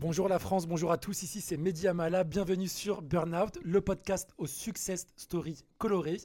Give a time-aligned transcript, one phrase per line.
[0.00, 4.30] Bonjour la France, bonjour à tous, ici c'est Mehdi Amala, bienvenue sur Burnout, le podcast
[4.38, 6.22] aux success stories colorées.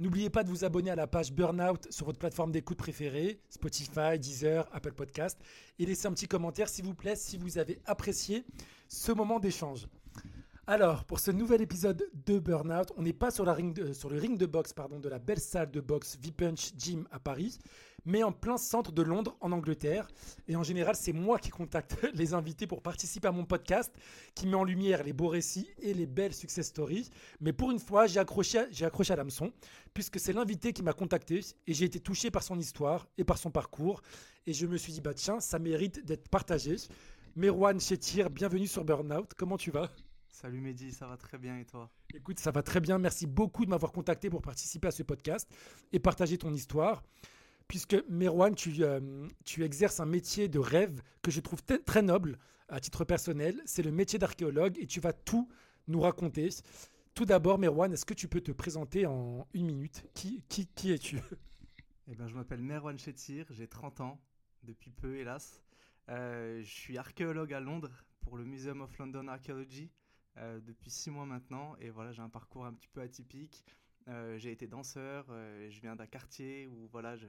[0.00, 4.18] N'oubliez pas de vous abonner à la page Burnout sur votre plateforme d'écoute préférée, Spotify,
[4.18, 5.38] Deezer, Apple Podcast,
[5.78, 8.44] et laissez un petit commentaire s'il vous plaît si vous avez apprécié
[8.88, 9.86] ce moment d'échange.
[10.66, 14.74] Alors, pour ce nouvel épisode de Burnout, on n'est pas sur, le ring de boxe
[14.74, 17.58] de la belle salle de boxe V-Punch Gym à Paris,
[18.04, 20.08] mais en plein centre de Londres, en Angleterre.
[20.48, 23.94] Et en général, c'est moi qui contacte les invités pour participer à mon podcast,
[24.34, 27.10] qui met en lumière les beaux récits et les belles success stories.
[27.40, 29.52] Mais pour une fois, j'ai accroché, à- j'ai accroché à l'hameçon,
[29.94, 33.38] puisque c'est l'invité qui m'a contacté, et j'ai été touché par son histoire et par
[33.38, 34.02] son parcours.
[34.46, 36.76] Et je me suis dit, bah tiens, ça mérite d'être partagé.
[37.36, 39.32] Merwan Chetir, bienvenue sur Burnout.
[39.36, 39.90] Comment tu vas?
[40.28, 41.90] Salut Mehdi, ça va très bien et toi?
[42.14, 42.98] Écoute, ça va très bien.
[42.98, 45.48] Merci beaucoup de m'avoir contacté pour participer à ce podcast
[45.92, 47.02] et partager ton histoire.
[47.72, 52.38] Puisque Merwan, tu, euh, tu exerces un métier de rêve que je trouve très noble
[52.68, 53.62] à titre personnel.
[53.64, 55.48] C'est le métier d'archéologue et tu vas tout
[55.88, 56.50] nous raconter.
[57.14, 60.04] Tout d'abord, Merwan, est-ce que tu peux te présenter en une minute?
[60.12, 61.16] Qui, qui, qui es-tu?
[62.08, 64.20] Eh ben, Je m'appelle Merwan Chetir, j'ai 30 ans,
[64.64, 65.62] depuis peu hélas.
[66.10, 69.90] Euh, je suis archéologue à Londres pour le Museum of London Archaeology
[70.36, 71.74] euh, depuis 6 mois maintenant.
[71.80, 73.64] Et voilà, j'ai un parcours un petit peu atypique.
[74.08, 77.26] Euh, j'ai été danseur, euh, je viens d'un quartier où voilà, je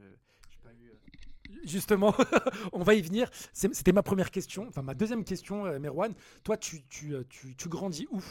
[0.50, 0.90] j'ai pas eu...
[0.90, 2.14] euh, Justement,
[2.74, 3.30] on va y venir.
[3.54, 4.68] C'était ma première question.
[4.68, 6.14] Enfin, ma deuxième question, Merwan.
[6.44, 8.22] Toi, tu, tu, tu, tu grandis où?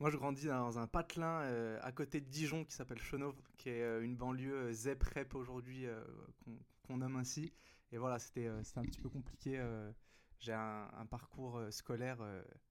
[0.00, 1.40] Moi, je grandis dans un patelin
[1.80, 5.86] à côté de Dijon qui s'appelle Chenauve, qui est une banlieue euh, ZEP REP aujourd'hui
[6.44, 7.52] qu'on qu'on nomme ainsi.
[7.92, 9.64] Et voilà, c'était un petit peu compliqué.
[10.40, 12.18] J'ai un, un parcours scolaire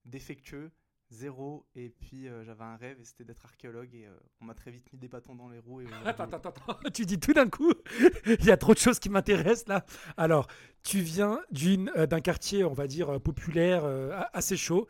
[0.06, 0.70] défectueux,
[1.14, 3.94] zéro, et puis euh, j'avais un rêve et c'était d'être archéologue.
[3.96, 5.82] Et euh, on m'a très vite mis des bâtons dans les roues.
[5.82, 7.72] Et aujourd'hui- Attends, attends, attends, tu dis tout d'un coup,
[8.26, 9.86] il y a trop de choses qui m'intéressent là.
[10.18, 10.48] Alors,
[10.84, 14.88] tu viens d'une, euh, d'un quartier, on va dire, euh, populaire, euh, assez chaud.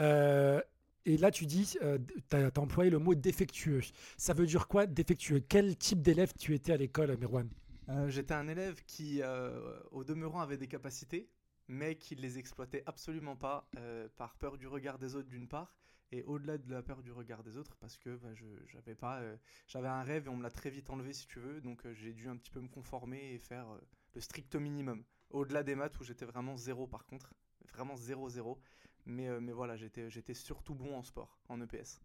[0.00, 0.60] Euh,
[1.06, 1.76] et là, tu dis,
[2.30, 3.82] tu as, employé le mot défectueux.
[4.16, 5.40] Ça veut dire quoi, défectueux?
[5.46, 7.46] Quel type d'élève tu étais à l'école, Merwan
[7.90, 11.28] Euh, J'étais un élève qui, euh, au demeurant, avait des capacités,
[11.68, 15.48] mais qui ne les exploitait absolument pas euh, par peur du regard des autres d'une
[15.48, 15.74] part,
[16.12, 18.28] et au-delà de la peur du regard des autres, parce que bah,
[18.66, 19.36] j'avais pas, euh,
[19.66, 21.94] j'avais un rêve et on me l'a très vite enlevé si tu veux, donc euh,
[21.94, 23.66] j'ai dû un petit peu me conformer et faire
[24.14, 25.04] le strict minimum.
[25.30, 27.34] Au-delà des maths où j'étais vraiment zéro par contre,
[27.72, 28.60] vraiment zéro zéro,
[29.06, 32.00] mais mais voilà j'étais surtout bon en sport, en EPS.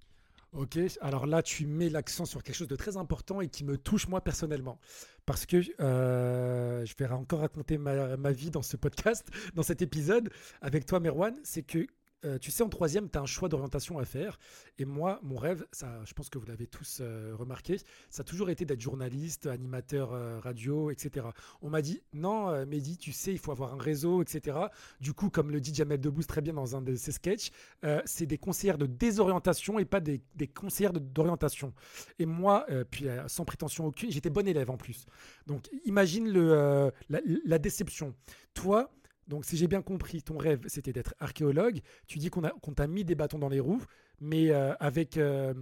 [0.51, 3.77] Ok, alors là, tu mets l'accent sur quelque chose de très important et qui me
[3.77, 4.79] touche moi personnellement.
[5.27, 9.83] Parce que euh, je vais encore raconter ma, ma vie dans ce podcast, dans cet
[9.83, 11.35] épisode, avec toi, Merwan.
[11.43, 11.85] C'est que,
[12.25, 14.39] euh, tu sais, en troisième, tu as un choix d'orientation à faire.
[14.77, 17.77] Et moi, mon rêve, ça, je pense que vous l'avez tous euh, remarqué,
[18.09, 21.27] ça a toujours été d'être journaliste, animateur euh, radio, etc.
[21.61, 24.57] On m'a dit, non, Mehdi, tu sais, il faut avoir un réseau, etc.
[24.99, 27.51] Du coup, comme le dit Jamel Debbouze très bien dans un de ses sketchs,
[28.05, 31.73] c'est des conseillères de désorientation et pas des, des conseillères d'orientation.
[32.17, 35.05] Et moi, puis sans prétention aucune, j'étais bon élève en plus.
[35.47, 38.13] Donc imagine le, la déception.
[38.53, 38.91] Toi,
[39.29, 41.79] donc si j'ai bien compris, ton rêve c'était d'être archéologue.
[42.07, 42.41] Tu dis qu'on
[42.73, 43.83] t'a mis des bâtons dans les roues,
[44.19, 45.53] mais euh, avec euh,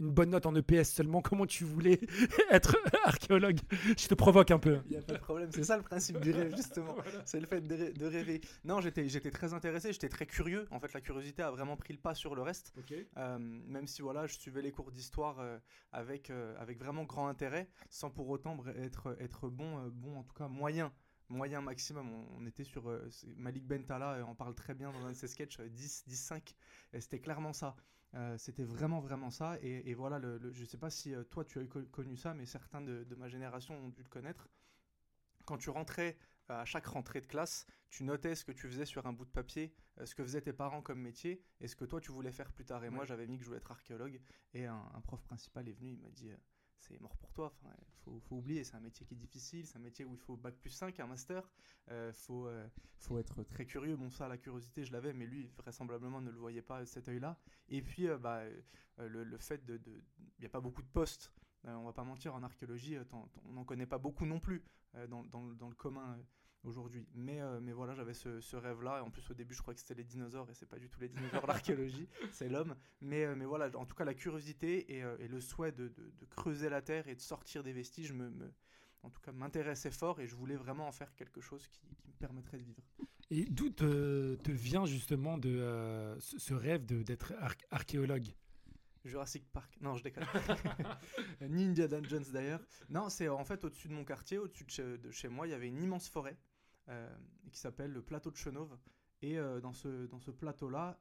[0.00, 1.20] une bonne note en EPS seulement.
[1.22, 2.00] Comment tu voulais
[2.50, 3.58] être archéologue?
[3.96, 4.80] Je te provoque un peu.
[4.86, 6.96] Il n'y a pas de problème, c'est ça le principe du rêve justement.
[7.26, 8.40] C'est le fait de, rê- de rêver.
[8.64, 10.66] Non, j'étais très intéressé, j'étais très curieux.
[10.70, 12.72] En fait, la curiosité a vraiment pris le pas sur le reste.
[13.18, 15.36] Euh, même si voilà, je suivais les cours d'histoire
[15.92, 20.48] avec, avec vraiment grand intérêt, sans pour autant être, être bon, bon, en tout cas
[20.48, 20.90] moyen.
[21.28, 25.06] Moyen maximum, on, on était sur euh, Malik Bentala, euh, en parle très bien dans
[25.06, 26.54] un de ses sketchs, euh, 10, 10-5,
[26.92, 27.76] et c'était clairement ça.
[28.14, 29.58] Euh, c'était vraiment, vraiment ça.
[29.62, 32.16] Et, et voilà, le, le- je sais pas si euh, toi tu as co- connu
[32.16, 34.48] ça, mais certains de, de ma génération ont dû le connaître.
[35.46, 36.16] Quand tu rentrais
[36.50, 39.24] euh, à chaque rentrée de classe, tu notais ce que tu faisais sur un bout
[39.24, 42.12] de papier, euh, ce que faisaient tes parents comme métier et ce que toi tu
[42.12, 42.84] voulais faire plus tard.
[42.84, 44.20] Et moi j'avais mis que je voulais être archéologue
[44.52, 46.36] et un, un prof principal est venu, il m'a dit euh,
[46.78, 47.74] c'est mort pour toi, enfin,
[48.04, 50.36] faut, faut oublier, c'est un métier qui est difficile, c'est un métier où il faut
[50.36, 51.48] bac plus 5, un master,
[51.90, 52.66] euh, faut, euh,
[52.98, 53.96] faut être très curieux.
[53.96, 57.08] Bon ça la curiosité je l'avais, mais lui vraisemblablement ne le voyait pas de cet
[57.08, 57.38] œil-là.
[57.68, 58.40] Et puis euh, bah,
[58.98, 59.80] euh, le, le fait de...
[60.38, 61.32] Il n'y a pas beaucoup de postes.
[61.66, 63.04] Euh, on va pas mentir, en archéologie, euh,
[63.46, 64.62] on n'en connaît pas beaucoup non plus
[64.96, 66.22] euh, dans, dans le- dans le commun euh,
[66.64, 67.06] aujourd'hui.
[67.14, 68.98] Mais, euh, mais voilà, j'avais ce, ce rêve-là.
[68.98, 70.88] Et en plus, au début, je crois que c'était les dinosaures, et c'est pas du
[70.88, 72.74] tout les dinosaures, l'archéologie, c'est l'homme.
[73.00, 75.88] Mais, euh, mais voilà, en tout cas, la curiosité et, euh, et le souhait de,
[75.88, 78.52] de- de creuser la terre et de sortir des vestiges me, me-
[79.02, 82.08] en tout cas, m'intéressait fort, et je voulais vraiment en faire quelque chose qui, qui
[82.08, 82.82] me permettrait de vivre.
[83.30, 88.28] Et d'où te, te vient justement de, ce, rêve d'être ar- archéologue?
[89.04, 89.76] Jurassic Park.
[89.82, 90.24] Non, je déconne.
[91.42, 92.60] Ni Indiana Jones d'ailleurs.
[92.88, 95.50] Non, c'est en fait au-dessus de mon quartier, au-dessus de chez, de chez moi, il
[95.50, 96.38] y avait une immense forêt
[97.50, 98.76] qui s'appelle le plateau de Chenauve.
[99.22, 100.98] Et dans ce, dans ce plateau-là,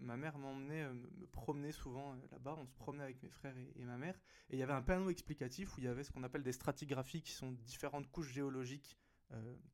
[0.00, 2.56] ma mère m'emmenait me promener souvent là-bas.
[2.58, 4.20] On se promenait avec mes frères et, ma mère.
[4.50, 6.52] Et il y avait un panneau explicatif où il y avait ce qu'on appelle des
[6.52, 8.98] stratigraphies, qui sont différentes couches géologiques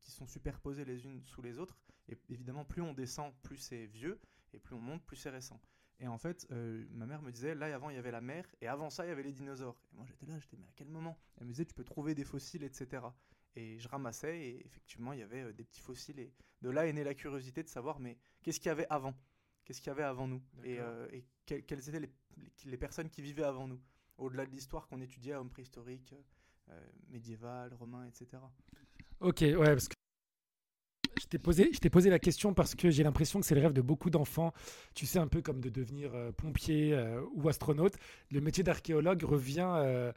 [0.01, 1.77] qui sont superposées les unes sous les autres.
[2.07, 4.19] Et évidemment, plus on descend, plus c'est vieux.
[4.53, 5.61] Et plus on monte, plus c'est récent.
[5.99, 8.45] Et en fait, euh, ma mère me disait, là avant il y avait la mer,
[8.61, 9.81] et avant ça il y avait les dinosaures.
[9.91, 11.17] Et moi j'étais là, j'étais, mais à quel moment?
[11.37, 13.03] Elle me disait, tu peux trouver des fossiles, etc.
[13.55, 16.19] Et je ramassais, et effectivement il y avait euh, des petits fossiles.
[16.19, 16.31] Et
[16.61, 19.13] de là est née la curiosité de savoir, mais qu'est-ce qu'il y avait avant?
[19.63, 20.41] Qu'est-ce qu'il y avait avant nous?
[20.63, 21.07] Et, euh,
[21.45, 22.09] quelles étaient
[22.65, 23.81] les, personnes qui vivaient avant nous?
[24.17, 26.13] Au-delà de l'histoire qu'on étudiait, homme préhistorique,
[27.09, 28.41] médiéval, romain, etc.
[29.19, 29.95] Ok, ouais, parce que
[31.25, 33.61] je t'ai posé, je t'ai posé la question parce que j'ai l'impression que c'est le
[33.61, 34.53] rêve de beaucoup d'enfants.
[34.93, 37.95] Tu sais, un peu comme de devenir euh, pompier euh, ou astronaute.
[38.31, 40.11] Le métier d'archéologue revient euh,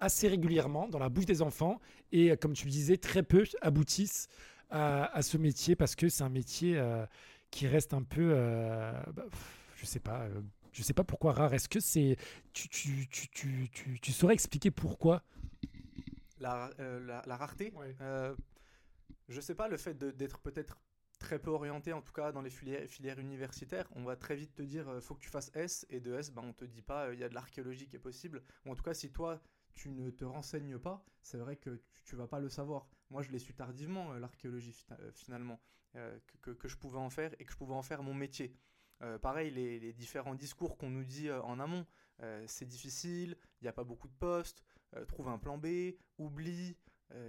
[0.00, 1.80] assez régulièrement dans la bouche des enfants
[2.12, 4.28] et, comme tu le disais, très peu aboutissent
[4.70, 6.80] à, ce métier parce que c'est un métier
[7.50, 8.34] qui reste un peu,
[9.14, 9.24] bah,
[9.76, 10.28] je sais pas.
[10.72, 11.54] je sais pas pourquoi rare.
[11.54, 12.16] Est-ce que c'est.
[12.52, 15.22] Tu, tu, tu, tu, saurais expliquer pourquoi?
[16.38, 17.72] La, la, rareté?
[19.28, 20.78] Je sais pas, le fait d'être peut-être
[21.18, 24.62] très peu orienté, en tout cas dans les filières, universitaires, on va très vite te
[24.62, 27.06] dire euh, faut que tu fasses S, et de S, ben, on te dit pas
[27.06, 28.42] euh, il y a de l'archéologie qui est possible.
[28.64, 29.42] Ou en tout cas, si toi
[29.74, 32.86] tu ne te renseignes pas, c'est vrai que tu, ne vas pas le savoir.
[33.10, 34.74] Moi, je l'ai su tardivement, euh, l'archéologie
[35.12, 35.60] finalement,
[36.42, 38.54] que, que, je pouvais en faire et que je pouvais en faire mon métier.
[39.20, 41.86] pareil, les, les, différents discours qu'on nous dit en amont,
[42.46, 44.62] c'est difficile, il n'y a pas beaucoup de postes,
[45.08, 46.76] trouve un plan B, oublie,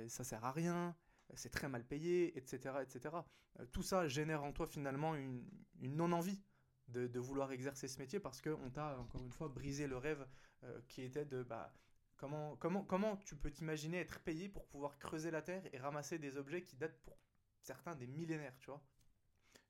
[0.07, 0.95] ça sert à rien,
[1.35, 2.75] c'est très mal payé, etc.
[2.81, 3.15] etc.
[3.59, 5.43] Euh, tout ça génère en toi finalement une,
[5.81, 6.41] non-envie
[6.87, 10.25] de, vouloir exercer ce métier parce qu'on t'a encore une fois brisé le rêve
[10.63, 11.71] euh, qui était de bah,
[12.19, 16.19] comment, comment, comment tu peux t'imaginer être payé pour pouvoir creuser la terre et ramasser
[16.19, 17.17] des objets qui datent pour
[17.61, 18.83] certains des millénaires, tu vois?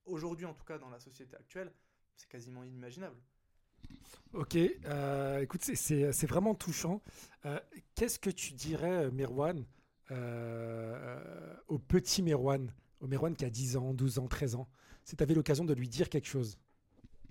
[0.05, 1.71] Aujourd'hui, en tout cas, dans la société actuelle,
[2.15, 3.17] c'est quasiment inimaginable.
[4.33, 7.01] Ok, euh, écoute, c'est vraiment touchant.
[7.95, 9.09] Qu'est-ce que tu dirais,
[10.11, 14.67] euh, au petit Merwan, au Merwan qui a 10 ans, 12 ans, 13 ans,
[15.03, 16.59] si tu avais l'occasion de lui dire quelque chose?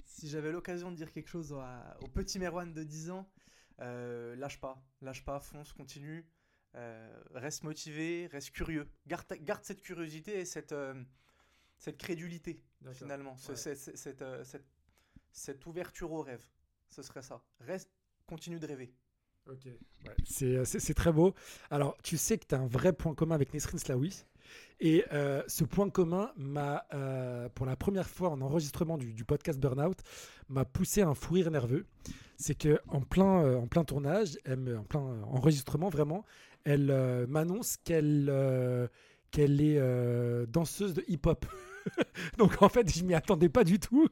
[0.04, 3.28] Si j'avais l'occasion de dire quelque chose au petit Merwan de 10 ans,
[3.80, 6.26] euh, lâche pas, lâche pas, fonce, continue,
[6.74, 8.88] euh, reste motivé, reste curieux.
[9.06, 10.74] Garde, garde cette curiosité et cette,
[11.78, 14.24] cette crédulité, finalement, cette,
[15.32, 16.46] cette, ouverture au rêve.
[16.88, 17.42] Ce serait ça.
[17.60, 17.90] Reste,
[18.26, 18.94] continue de rêver.
[19.46, 21.34] Ok, ouais, c'est très beau.
[21.70, 24.24] Alors, tu sais que tu as un vrai point commun avec Nesrin Slaoui.
[24.80, 29.58] Et euh, ce point commun m'a, euh, pour la première fois en enregistrement du, podcast
[29.58, 29.98] Burnout,
[30.48, 31.86] m'a poussé à un fou rire nerveux.
[32.38, 36.24] C'est que en plein, euh, en plein tournage, en plein enregistrement vraiment,
[36.64, 38.30] elle m'annonce qu'elle
[39.36, 41.44] est danseuse de hip-hop.
[42.38, 44.08] Donc en fait, je m'y attendais pas du tout.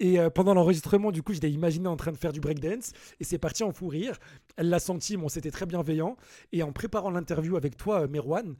[0.00, 2.92] Et euh, pendant l'enregistrement, du coup, je l'ai imaginé en train de faire du breakdance.
[3.20, 4.18] Et c'est parti en fou rire.
[4.56, 6.16] Elle l'a senti, bon, c'était très bienveillant.
[6.52, 8.56] Et en préparant l'interview avec toi, euh, Merwan,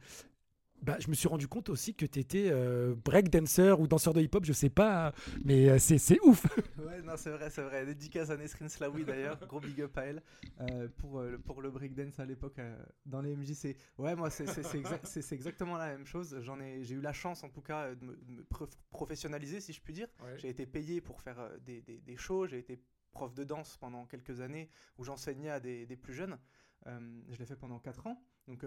[0.81, 4.21] bah, je me suis rendu compte aussi que tu étais euh, breakdancer ou danseur de
[4.21, 5.13] hip-hop, je sais pas,
[5.43, 6.45] mais euh, c'est ouf.
[6.77, 7.85] ouais, non, c'est vrai, c'est vrai.
[7.85, 10.21] Dédicace à Nesrin Slaoui d'ailleurs, gros big up à elle
[10.61, 12.59] euh, pour, pour le breakdance à l'époque
[13.05, 13.75] dans les MJC.
[13.97, 16.37] Ouais, moi, c'est exactement la même chose.
[16.41, 18.45] J'en ai, j'ai eu la chance en tout cas de me,
[18.91, 20.07] professionnaliser, si je puis dire.
[20.37, 22.79] J'ai été payé pour faire des, des, des shows, j'ai été
[23.11, 26.37] prof de danse pendant quelques années où j'enseignais à des, des, plus jeunes.
[26.85, 28.21] je l'ai fait pendant 4 ans.
[28.47, 28.63] Donc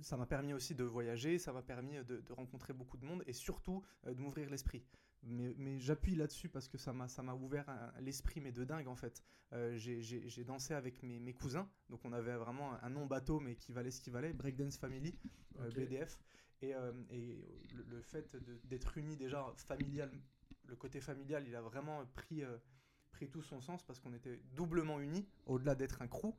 [0.00, 3.32] ça m'a permis aussi de voyager, ça m'a permis de, rencontrer beaucoup de monde et
[3.32, 4.84] surtout euh, de m'ouvrir l'esprit.
[5.24, 7.66] Mais, j'appuie là-dessus parce que ça m'a, ça m'a ouvert
[8.00, 9.22] l'esprit, mais de dingue en fait.
[9.52, 13.70] Euh, j'ai, dansé avec mes, cousins, donc on avait vraiment un nom bateau, mais qui
[13.70, 15.16] valait ce qui valait, Breakdance Family,
[15.60, 16.18] euh, BDF.
[16.60, 16.74] Et,
[17.88, 20.10] le, fait d'être unis déjà familial,
[20.66, 22.42] le côté familial, il a vraiment pris,
[23.12, 26.34] pris tout son sens parce qu'on était doublement unis, au-delà d'être un crew.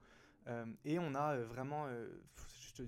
[0.83, 1.87] et on a vraiment,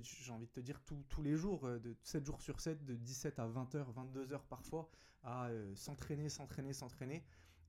[0.01, 2.96] j'ai envie de te dire, tous les jours, euh, de 7 jours sur 7, de
[2.96, 4.89] 17 à 20h, 22h parfois,
[5.24, 7.24] à euh, s'entraîner, s'entraîner, s'entraîner.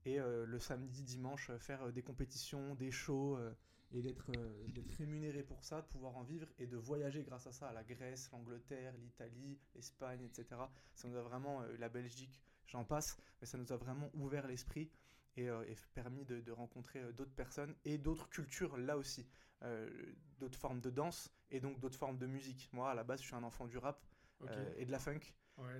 [0.05, 3.37] Et euh, le samedi, dimanche, faire des compétitions, des shows,
[3.93, 4.31] et d'être
[4.97, 7.83] rémunéré pour ça, de pouvoir en vivre et de voyager grâce à ça à la
[7.83, 10.61] Grèce, l'Angleterre, l'Italie, l'Espagne, etc.
[10.93, 14.91] Ça nous a vraiment, la Belgique, j'en passe, mais ça nous a vraiment ouvert l'esprit
[15.37, 15.47] et,
[15.93, 19.25] permis de, de rencontrer d'autres personnes et d'autres cultures là aussi.
[19.63, 19.89] Euh,
[20.39, 22.69] d'autres formes de danse et donc d'autres formes de musique.
[22.71, 24.05] Moi, à la base, je suis un enfant du rap
[24.43, 25.21] euh, et de la funk,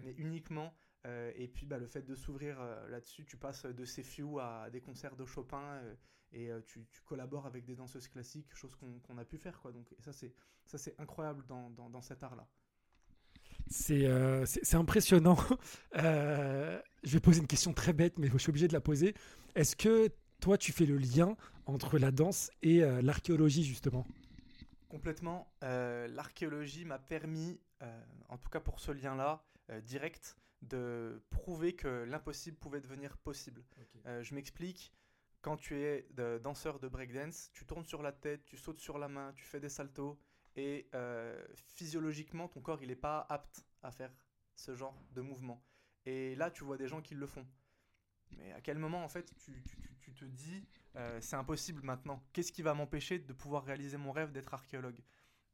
[0.03, 0.73] mais uniquement.
[1.05, 4.81] Euh, et puis, bah, le fait de s'ouvrir là-dessus, tu passes de Few à des
[4.81, 5.79] concerts de Chopin
[6.31, 9.59] et tu, collabores avec des danseuses classiques, chose qu'on a pu faire.
[9.61, 9.71] Quoi.
[9.71, 12.47] Donc, et ça, c'est incroyable dans, dans, dans cet art-là.
[13.69, 15.37] C'est euh, impressionnant.
[15.97, 19.15] Euh, je vais poser une question très bête, mais je suis obligé de la poser.
[19.55, 24.05] Est-ce que toi, tu fais le lien entre la danse et euh, l'archéologie, justement
[24.89, 25.51] Complètement.
[25.63, 31.73] Euh, L'archéologie m'a permis, euh, en tout cas pour ce lien-là, euh, direct, de prouver
[31.75, 33.63] que l'impossible pouvait devenir possible.
[34.05, 34.93] Euh, je m'explique.
[35.41, 38.97] Quand tu es de- danseur de breakdance, tu tournes sur la tête, tu sautes sur
[38.97, 40.17] la main, tu fais des saltos,
[40.55, 44.11] et euh, physiologiquement, ton corps il n'est pas apte à faire
[44.55, 45.63] ce genre de mouvement.
[46.05, 47.45] Et là, tu vois des gens qui le font.
[48.37, 49.77] Mais à quel moment, en fait, tu, tu-
[50.13, 52.23] tu- te dis, euh, c'est impossible maintenant.
[52.33, 54.99] Qu'est-ce qui va m'empêcher de pouvoir réaliser mon rêve d'être archéologue?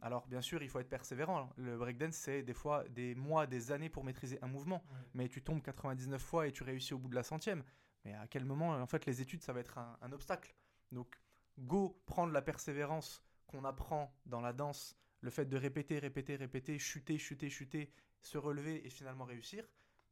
[0.01, 1.49] Alors, bien sûr, il faut être persévérant.
[1.55, 4.83] Le breakdance, c'est des fois des mois, des années pour maîtriser un mouvement.
[5.13, 7.63] Mais tu tombes 99 fois et tu réussis au bout de la centième.
[8.03, 10.53] Mais à quel moment, en fait, les études, ça va être un, un obstacle?
[10.91, 11.15] Donc,
[11.57, 16.79] go prendre la persévérance qu'on apprend dans la danse, le fait de répéter, répéter, répéter,
[16.79, 17.91] chuter, chuter, chuter,
[18.21, 19.65] se relever et finalement réussir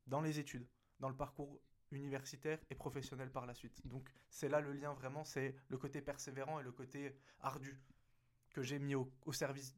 [0.07, 0.67] dans les études,
[0.99, 1.59] dans le parcours
[1.97, 3.81] universitaire et professionnel par la suite.
[3.85, 7.77] Donc c'est là le lien vraiment, c'est le côté persévérant et le côté ardu
[8.51, 9.75] que j'ai mis au, service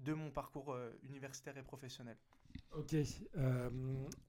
[0.00, 2.16] de mon parcours euh, universitaire et professionnel.
[2.72, 2.94] Ok.
[3.36, 3.70] Euh,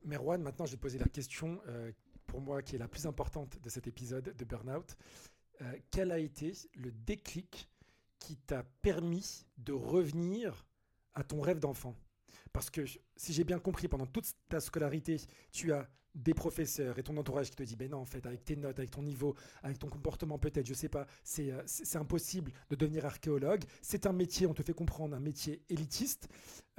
[0.03, 1.91] Merwan, maintenant, je vais poser la question, euh,
[2.25, 4.97] pour moi, qui est la plus importante de cet épisode de Burnout.
[5.61, 7.69] Euh, quel a été le déclic
[8.19, 10.65] qui t'a permis de revenir
[11.13, 11.95] à ton rêve d'enfant?
[12.53, 15.17] Parce que, si j'ai bien compris, pendant toute ta scolarité,
[15.51, 18.43] tu as des professeurs et ton entourage qui te dit ben non en fait avec
[18.43, 21.61] tes notes avec ton niveau avec ton comportement peut-être je sais pas c'est euh,
[21.93, 23.63] impossible de devenir archéologue.
[23.83, 26.27] C'est un métier on te fait comprendre un métier élitiste.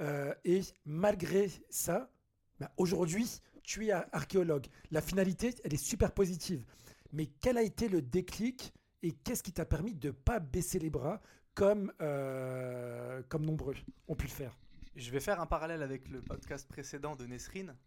[0.01, 2.11] Euh, et malgré ça
[2.59, 4.67] ben, aujourd'hui tu es ar- archéologue.
[4.91, 6.65] La finalité elle est super positive.
[7.13, 10.89] Mais quel a été le déclic et qu'est-ce qui t'a permis de pas baisser les
[10.89, 11.21] bras
[11.53, 13.75] comme euh, comme nombreux
[14.09, 14.57] ont pu le faire?
[14.95, 17.77] Je vais faire un parallèle avec le podcast précédent de Nesrine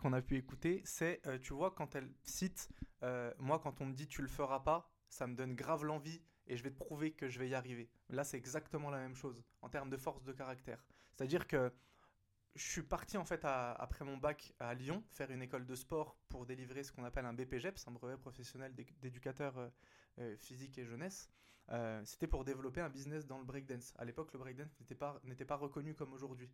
[0.00, 0.82] qu'on a pu écouter.
[0.84, 2.68] C'est, euh, tu vois, quand elle cite,
[3.02, 6.20] euh, moi quand on me dit tu le feras pas, ça me donne grave l'envie
[6.46, 7.88] et je vais te prouver que je vais y arriver.
[8.10, 10.84] Là, c'est exactement la même chose en termes de force de caractère.
[11.14, 11.72] C'est-à-dire que
[12.54, 15.74] je suis parti en fait à- après mon bac à Lyon faire une école de
[15.74, 19.68] sport pour délivrer ce qu'on appelle un BPGEPS, un brevet professionnel d'é- d'éducateur euh,
[20.36, 21.30] physique et jeunesse.
[21.70, 23.92] Euh, C'était pour développer un business dans le breakdance.
[23.98, 26.48] À l'époque, le breakdance n'était pas, n'était pas reconnu comme aujourd'hui,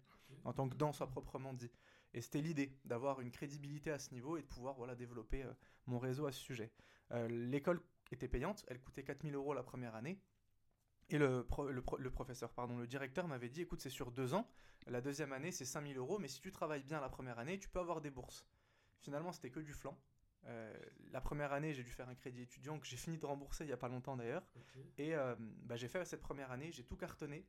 [0.44, 1.70] en tant que danse à proprement dit.
[2.14, 5.52] Et c'était l'idée d'avoir une crédibilité à ce niveau et de pouvoir voilà, développer euh,
[5.86, 6.72] mon réseau à ce sujet.
[7.12, 10.18] Euh, L'école était payante, elle coûtait 4000 euros la première année.
[11.10, 14.12] Et le, pro- le, pro- le professeur, pardon, le directeur m'avait dit, écoute, c'est sur
[14.12, 14.48] deux ans.
[14.86, 17.68] La deuxième année, c'est 5000 euros, mais si tu travailles bien la première année, tu
[17.68, 18.46] peux avoir des bourses.
[19.00, 19.98] Finalement, c'était que du flanc.
[20.46, 20.74] Euh,
[21.12, 23.68] la première année, j'ai dû faire un crédit étudiant que j'ai fini de rembourser il
[23.68, 24.44] n'y a pas longtemps d'ailleurs.
[24.98, 27.46] Et euh, bah, j'ai fait cette première année, j'ai tout cartonné.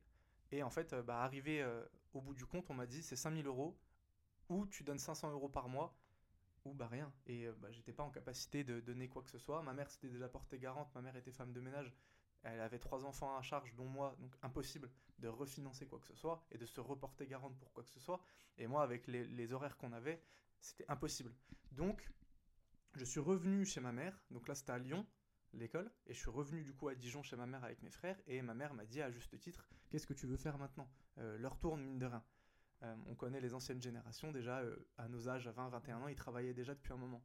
[0.52, 1.82] Et en fait, euh, bah, arrivé euh,
[2.12, 3.76] au bout du compte, on m'a dit c'est 5000 euros,
[4.48, 5.96] ou tu donnes 500 euros par mois,
[6.64, 7.12] ou bah rien.
[7.26, 9.62] Et bah, j'étais pas en capacité de donner quoi que ce soit.
[9.62, 11.92] Ma mère s'était déjà portée garante, ma mère était femme de ménage.
[12.42, 16.14] Elle avait trois enfants à charge, dont moi, donc impossible de refinancer quoi que ce
[16.14, 18.20] soit et de se reporter garante pour quoi que ce soit.
[18.58, 20.22] Et moi, avec les, les horaires qu'on avait,
[20.60, 21.32] c'était impossible.
[21.72, 22.06] Donc,
[22.94, 25.06] je suis revenu chez ma mère, donc là c'était à Lyon,
[25.52, 28.20] l'école, et je suis revenu du coup à Dijon chez ma mère avec mes frères,
[28.26, 31.38] et ma mère m'a dit à juste titre, qu'est-ce que tu veux faire maintenant Euh,
[31.38, 32.24] Leur tourne mine de rien.
[32.82, 36.08] Euh, on connaît les anciennes générations, déjà euh, à nos âges, à 20, 21 ans,
[36.08, 37.22] ils travaillaient déjà depuis un moment.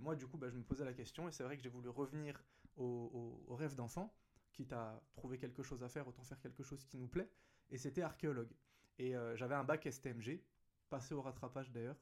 [0.00, 1.88] Moi du coup, bah, je me posais la question, et c'est vrai que j'ai voulu
[1.88, 2.44] revenir
[2.76, 4.14] au, au- rêve d'enfant,
[4.52, 7.30] quitte à trouver quelque chose à faire, autant faire quelque chose qui nous plaît,
[7.70, 8.52] et c'était archéologue.
[8.98, 10.44] Et j'avais un bac STMG,
[10.90, 11.96] passé au rattrapage d'ailleurs,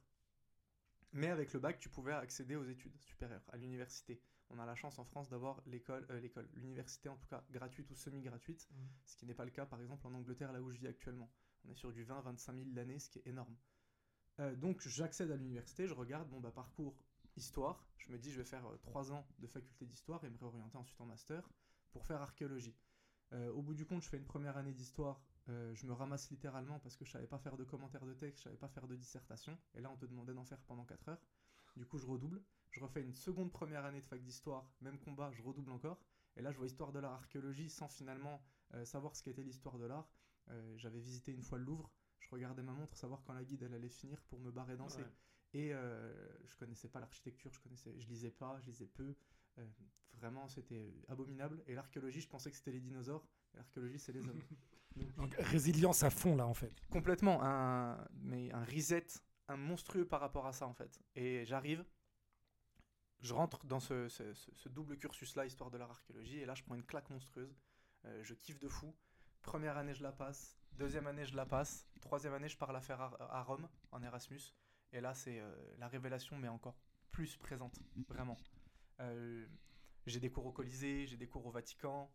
[1.13, 4.21] mais avec le bac, tu pouvais accéder aux études supérieures, à l'université.
[4.49, 7.89] On a la chance en France d'avoir l'école, euh, l'école, l'université en tout cas gratuite
[7.91, 8.89] ou semi-gratuite, Mhm.
[9.05, 11.31] ce qui n'est pas le cas par exemple en Angleterre là où je vis actuellement.
[11.65, 13.55] On est sur du 20-25 000 l'année, ce qui est énorme.
[14.39, 16.95] Euh, donc j'accède à l'université, je regarde bon bah parcours
[17.35, 20.77] histoire, je me dis je vais faire 3 ans de faculté d'histoire et me réorienter
[20.77, 21.47] ensuite en master
[21.91, 22.75] pour faire archéologie.
[23.33, 26.29] Euh, au bout du compte, je fais une première année d'histoire, euh, je me ramasse
[26.29, 28.87] littéralement parce que je savais pas faire de commentaires de texte, je savais pas faire
[28.87, 31.21] de dissertation, et là on te demandait d'en faire pendant 4 heures.
[31.75, 32.41] Du coup, je redouble.
[32.71, 35.99] Je refais une seconde première année de fac d'histoire, même combat, je redouble encore.
[36.35, 38.43] Et là, je vois histoire de l'art, archéologie, sans finalement
[38.75, 40.07] euh, savoir ce qu'était l'histoire de l'art.
[40.49, 43.63] Euh, J'avais visité une fois le Louvre, je regardais ma montre, savoir quand la guide
[43.63, 45.01] elle allait finir pour me barrer danser.
[45.01, 45.13] Ouais.
[45.53, 49.15] Et je connaissais pas l'architecture, je connaissais, je lisais pas, je lisais peu.
[50.13, 51.63] Vraiment, c'était abominable.
[51.65, 53.25] Et l'archéologie, je pensais que c'était les dinosaures.
[53.53, 54.41] L'archéologie, c'est les hommes.
[55.17, 56.73] Donc résilience à fond là en fait.
[56.89, 59.05] Complètement, un, mais un reset,
[59.47, 60.99] un monstrueux par rapport à ça en fait.
[61.15, 61.85] Et j'arrive,
[63.21, 66.55] je rentre dans ce, ce- ce- ce double cursus-là, histoire de l'art archéologie, et là
[66.55, 67.55] je prends une claque monstrueuse.
[68.05, 68.93] Euh, je kiffe de fou.
[69.41, 70.57] Première année, je la passe.
[70.73, 71.87] Deuxième année, je la passe.
[72.01, 74.41] Troisième année, je pars la faire à, Rome, en Erasmus.
[74.91, 75.41] Et là, c'est
[75.77, 76.77] la révélation, mais encore
[77.11, 78.37] plus présente, vraiment.
[80.05, 82.11] j'ai des cours au Colisée, j'ai des cours au Vatican,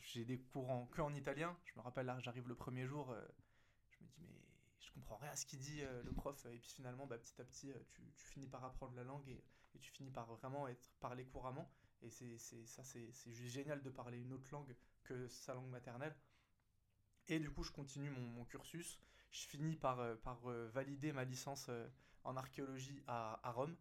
[0.00, 1.56] j'ai des cours en, que en italien.
[1.64, 3.14] Je me rappelle, là, j'arrive le premier jour,
[3.90, 4.42] je me dis, mais
[4.80, 6.46] je comprends rien à ce qu'il dit, le prof.
[6.46, 9.44] Et puis finalement, bah, petit à petit, tu, finis par apprendre la langue et,
[9.80, 11.70] tu finis par vraiment être parlé couramment.
[12.02, 14.74] Et c'est ça, c'est juste génial de parler une autre langue
[15.04, 16.14] que sa langue maternelle.
[17.28, 19.00] Et du coup, je continue mon, cursus.
[19.30, 20.14] Je finis par, euh,
[20.46, 21.88] euh, valider ma licence euh,
[22.24, 23.76] en archéologie à, à Rome.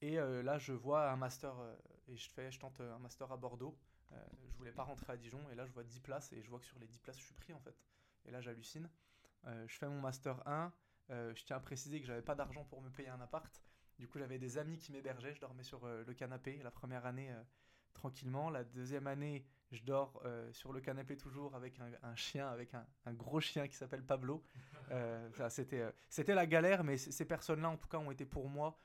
[0.00, 1.54] Et là, je vois un master,
[2.08, 3.78] et je, fais, je tente un master à Bordeaux.
[4.10, 6.58] Je voulais pas rentrer à Dijon, et là, je vois 10 places, et je vois
[6.58, 7.76] que sur les 10 places, je suis pris en fait.
[8.26, 8.88] Et là, j'hallucine.
[9.44, 10.72] je fais mon master 1.
[11.10, 13.62] je tiens à préciser que j'avais pas d'argent pour me payer un appart.
[13.98, 15.34] Du coup, j'avais des amis qui m'hébergeaient.
[15.34, 17.42] Je dormais sur euh, le canapé la première année euh,
[17.92, 18.50] tranquillement.
[18.50, 23.12] La deuxième année, je dors euh, sur le canapé toujours avec un, chien, avec un,
[23.12, 24.44] gros chien qui s'appelle Pablo.
[25.48, 28.78] c'était, c'était la galère, mais ces personnes-là, en tout cas, ont été pour moi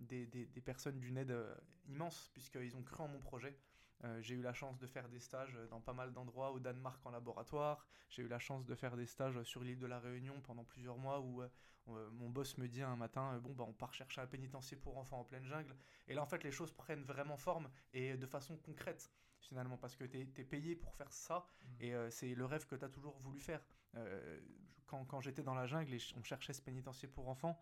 [0.00, 1.36] des, des, personnes d'une aide
[1.88, 3.58] immense, puisqu'ils ont cru en mon projet.
[4.04, 7.04] Euh, j'ai eu la chance de faire des stages dans pas mal d'endroits au Danemark
[7.04, 7.84] en laboratoire.
[8.08, 10.98] J'ai eu la chance de faire des stages sur l'île de la Réunion pendant plusieurs
[10.98, 11.48] mois où euh,
[11.88, 14.98] euh, mon boss me dit un matin bon bah on part chercher un pénitencier pour
[14.98, 15.74] enfants en pleine jungle.
[16.06, 19.96] Et là en fait les choses prennent vraiment forme et de façon concrète finalement parce
[19.96, 21.66] que tu es, payé pour faire ça mmh.
[21.80, 23.64] et c'est le rêve que tu as toujours voulu faire.
[24.86, 27.58] quand, quand j'étais dans la jungle et on cherchait ce pénitencier pour enfants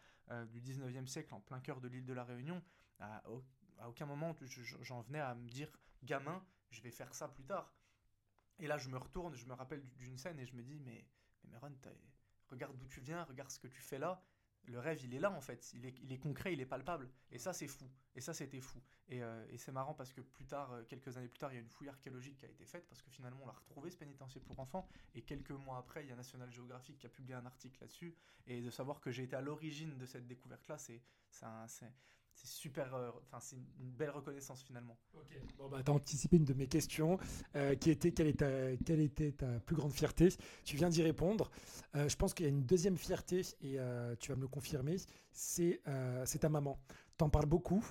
[0.48, 2.62] du 19e siècle en plein cœur de l'île de la Réunion,
[2.98, 3.22] à,
[3.78, 4.34] à aucun moment
[4.80, 5.70] j'en venais à me dire
[6.02, 7.72] gamin, je vais faire ça plus tard.
[8.58, 11.06] Et là, je me retourne, je me rappelle d'une scène et je me dis, mais,
[11.44, 11.74] mais Meron,
[12.48, 14.22] regarde d'où tu viens, regarde ce que tu fais là.
[14.64, 17.08] Le rêve, il est là en fait, il est, concret, il est palpable.
[17.30, 17.88] Et ça, c'est fou.
[18.16, 18.82] Et ça, c'était fou.
[19.08, 21.58] Et, euh, c'est marrant parce que plus tard, euh, quelques années plus tard, il y
[21.58, 23.96] a une fouille archéologique qui a été faite parce que finalement, on l'a retrouvé ce
[23.96, 24.88] pénitencier pour enfants.
[25.14, 28.16] Et quelques mois après, il y a National Geographic qui a publié un article là-dessus.
[28.48, 31.00] Et de savoir que j'ai été à l'origine de cette découverte-là, c'est
[32.36, 34.96] c'est super, euh, enfin c'est une belle reconnaissance finalement.
[35.14, 37.18] Ok, bon bah t'as anticipé une de mes questions,
[37.54, 40.28] euh, qui était quelle, est quelle était ta plus grande fierté?
[40.64, 41.50] Tu viens d'y répondre.
[41.94, 43.78] Euh, je pense qu'il y a une deuxième fierté, et
[44.20, 44.96] tu vas me le confirmer,
[45.32, 45.80] c'est
[46.40, 46.78] ta maman.
[47.16, 47.82] T'en parles beaucoup.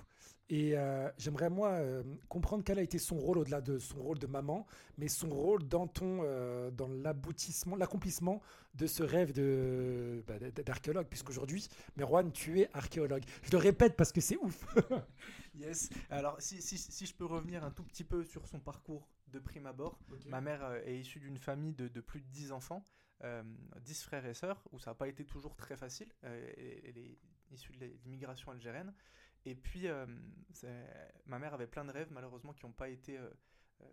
[0.49, 4.19] Et euh, j'aimerais, moi, euh, comprendre quel a été son rôle au-delà de son rôle
[4.19, 8.41] de maman, mais son rôle dans, ton, euh, dans l'aboutissement, l'accomplissement
[8.75, 13.23] de ce rêve de, bah, d'archéologue, puisqu'aujourd'hui, Merwan, tu es archéologue.
[13.41, 14.65] Je le répète parce que c'est ouf.
[15.55, 15.89] yes.
[16.11, 19.39] Alors, si, si, si, je peux revenir un tout petit peu sur son parcours de
[19.39, 22.83] prime abord, ma mère est issue d'une famille de, de, plus de 10 enfants,
[23.81, 26.13] 10 frères et sœurs, où ça n'a pas été toujours très facile.
[26.21, 27.17] elle est
[27.51, 28.93] issue de l'immigration algérienne.
[29.45, 30.05] Et puis, euh,
[31.27, 33.29] ma mère avait plein de rêves, malheureusement, qui n'ont pas été euh,
[33.81, 33.85] euh,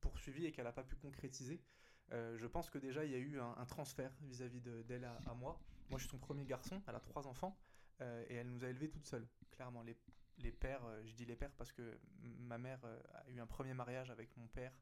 [0.00, 1.62] poursuivis et qu'elle n'a pas pu concrétiser.
[2.10, 5.60] je pense que déjà, il y a eu un, transfert vis-à-vis d'elle à, moi.
[5.88, 7.56] Moi, je suis son premier garçon, elle a trois enfants,
[8.00, 9.26] et elle nous a élevés toute seule.
[9.52, 13.72] Clairement, les, pères, je dis les pères parce que ma mère a eu un premier
[13.72, 14.72] mariage avec mon père,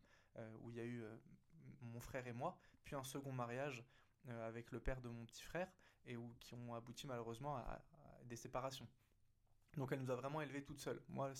[0.60, 1.04] où il y a eu
[1.82, 3.84] mon frère et moi, puis un second mariage
[4.26, 5.70] avec le père de mon petit frère,
[6.06, 7.80] et où, qui ont abouti malheureusement à
[8.24, 8.88] des séparations.
[9.76, 11.00] Donc elle nous a vraiment élevés toute seule.
[11.08, 11.32] Moi,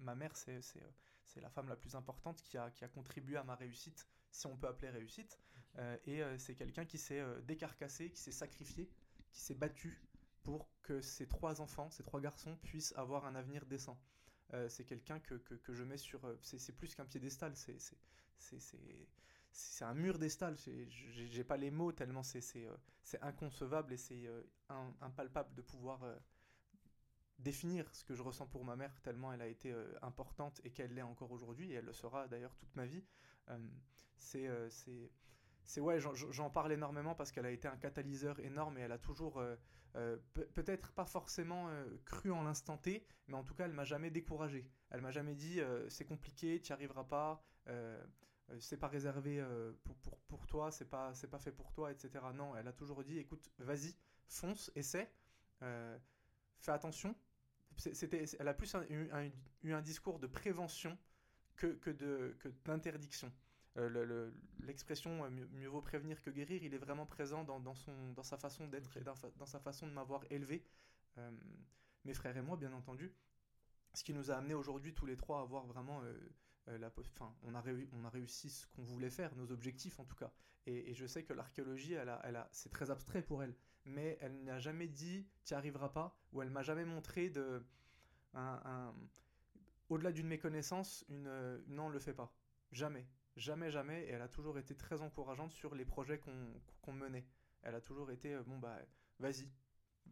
[0.00, 3.54] ma mère, c'est la femme la plus importante qui a, qui a contribué à ma
[3.54, 5.38] réussite, si on peut appeler réussite.
[5.78, 8.90] Euh, et euh, c'est quelqu'un qui s'est euh, décarcassé, qui s'est sacrifié,
[9.30, 10.02] qui s'est battu
[10.42, 13.98] pour que ces trois enfants, ces trois garçons, puissent avoir un avenir décent.
[14.68, 16.20] c'est quelqu'un que, que, que, je mets sur...
[16.42, 17.54] c'est plus qu'un piédestal,
[18.36, 20.56] c'est un mur d'estal.
[20.58, 22.66] J'ai pas les mots tellement c'est
[23.22, 24.28] inconcevable et c'est
[25.00, 26.00] impalpable de pouvoir
[27.42, 30.70] définir ce que je ressens pour ma mère, tellement elle a été euh, importante et
[30.70, 33.04] qu'elle l'est encore aujourd'hui, et elle le sera d'ailleurs toute ma vie.
[33.50, 33.58] Euh,
[34.18, 35.10] c'est, euh, c'est,
[35.64, 38.98] c'est ouais, j'en parle énormément parce qu'elle a été un catalyseur énorme et elle a
[38.98, 39.42] toujours,
[40.54, 41.68] peut-être pas forcément
[42.04, 44.68] cru en l'instant T, mais en tout cas elle m'a jamais découragé.
[44.90, 47.44] Elle m'a jamais dit c'est compliqué, tu n'y arriveras pas,
[48.58, 49.40] c'est pas réservé
[49.84, 52.10] pour, pour, pour, toi, c'est pas, c'est pas fait pour toi, etc.
[52.34, 53.94] Non, elle a toujours dit écoute, vas-y,
[54.26, 55.12] fonce, essaie,
[55.60, 57.14] fais attention,
[57.76, 58.74] c'était, elle a plus
[59.62, 60.96] eu un discours de prévention
[61.56, 63.32] que, que, de, que d'interdiction.
[63.78, 64.30] Euh,
[64.60, 68.22] l'expression euh, mieux, vaut prévenir que guérir, il est vraiment présent dans, dans, son, dans
[68.22, 70.64] sa façon d'être et dans, sa façon de m'avoir élevé.
[71.18, 71.30] Euh,
[72.04, 73.14] mes frères et moi, bien entendu.
[73.94, 76.02] Ce qui nous a amené aujourd'hui tous les trois à avoir vraiment
[76.66, 80.16] la, enfin, on a, on a réussi ce qu'on voulait faire, nos objectifs en tout
[80.16, 80.32] cas.
[80.66, 84.18] Et, je sais que l'archéologie, elle a, elle a, c'est très abstrait pour elle mais
[84.20, 87.64] elle n'a jamais dit tu n'y arriveras pas, ou elle m'a jamais montré de.
[88.34, 88.94] Un,
[89.90, 92.32] au-delà d'une méconnaissance, une non, le fait pas.
[92.70, 93.06] Jamais.
[93.36, 94.04] Jamais, jamais.
[94.04, 96.18] Et elle a toujours été très encourageante sur les projets
[96.80, 97.26] qu'on menait.
[97.62, 98.78] Elle a toujours été, bon, bah,
[99.18, 99.50] vas-y.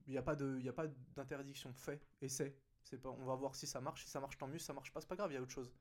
[0.07, 0.37] Il n'y a pas
[1.17, 1.73] d'interdiction.
[1.73, 2.55] Fais, essaie.
[3.03, 4.05] Pas, on va voir si ça marche.
[4.05, 4.59] Si ça marche, tant mieux.
[4.59, 5.73] Si ça marche pas, c'est pas grave, il y a autre chose.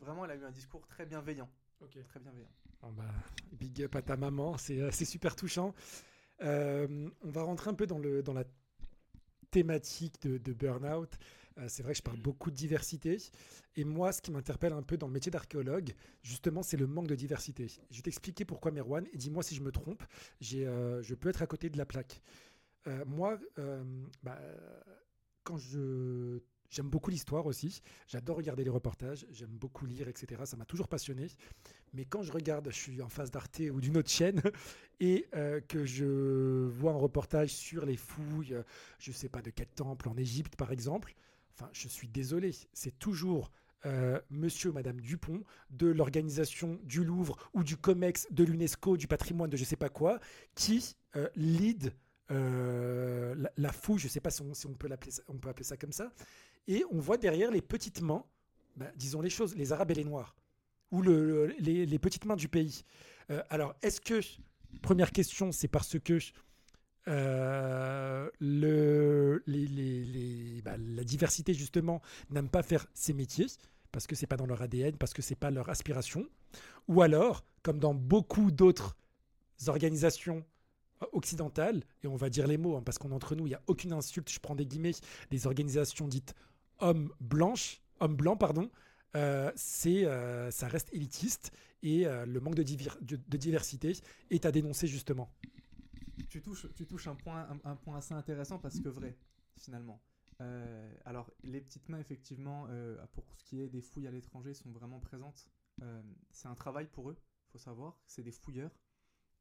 [0.00, 1.48] Vraiment, elle a eu un discours très bienveillant.
[2.08, 2.50] Très bienveillant.
[2.82, 3.04] bah,
[3.52, 5.74] big up à ta maman, c'est euh, super touchant.
[6.42, 8.44] Euh, on va rentrer un peu dans, le, dans la
[9.50, 11.10] thématique de, de burn-out.
[11.58, 13.18] Euh, c'est vrai que je parle beaucoup de diversité.
[13.76, 17.08] Et moi, ce qui m'interpelle un peu dans le métier d'archéologue, justement, c'est le manque
[17.08, 17.66] de diversité.
[17.90, 20.02] Je vais t'expliquer pourquoi, Merwan, et dis-moi si je me trompe.
[20.40, 22.20] je peux être à côté de la plaque.
[23.06, 23.38] moi,
[24.22, 24.38] bah,
[25.44, 27.82] quand je J'aime beaucoup l'histoire aussi.
[28.06, 29.26] J'adore regarder les reportages.
[29.30, 30.42] J'aime beaucoup lire, etc.
[30.44, 31.28] Ça m'a toujours passionné.
[31.94, 34.42] Mais quand je regarde, je suis en face d'Arte ou d'une autre chaîne
[35.00, 38.56] et euh, que je vois un reportage sur les fouilles,
[38.98, 41.14] je ne sais pas de quel temple en Égypte par exemple,
[41.54, 42.54] enfin, je suis désolé.
[42.72, 43.50] C'est toujours
[43.86, 49.48] euh, monsieur madame Dupont de l'organisation du Louvre ou du COMEX, de l'UNESCO, du patrimoine,
[49.48, 50.20] de je ne sais pas quoi,
[50.54, 51.92] qui euh, lead
[52.30, 56.12] la, fouille, je sais pas si on peut appeler ça comme ça,
[56.68, 58.24] et on voit derrière les petites mains,
[58.76, 60.36] bah, disons les choses, les Arabes et les Noirs,
[60.92, 62.84] ou les, petites mains du pays.
[63.30, 64.20] Euh, alors, est-ce que,
[64.82, 66.18] première question, c'est parce que
[67.08, 68.28] euh,
[70.62, 72.00] bah, la diversité, justement,
[72.30, 73.46] n'aime pas faire ces métiers
[73.90, 76.28] parce que c'est pas dans leur ADN, parce que c'est pas leur aspiration,
[76.88, 78.96] ou alors, comme dans beaucoup d'autres
[79.66, 80.44] organisations
[81.12, 83.92] occidentales, et on va dire les mots, hein, parce qu'entre nous, il n'y a aucune
[83.92, 84.94] insulte, je prends des guillemets,
[85.30, 86.34] des organisations dites
[86.80, 88.70] homme blanche, homme blanc, pardon,
[89.16, 92.62] euh, c'est, euh, ça reste élitiste et euh, le manque de,
[93.36, 93.92] diversité
[94.30, 95.30] est à dénoncer justement.
[96.28, 99.16] Tu touches, tu touches un, point, un, point assez intéressant parce que vrai,
[99.56, 100.02] finalement.
[101.04, 102.68] alors, les petites mains, effectivement,
[103.12, 105.48] pour ce qui est des fouilles à l'étranger, sont vraiment présentes.
[106.30, 107.98] c'est un travail pour eux, il faut savoir.
[108.06, 108.76] C'est des fouilleurs.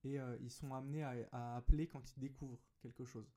[0.03, 3.29] Et ils sont amenés à appeler quand ils découvrent quelque chose.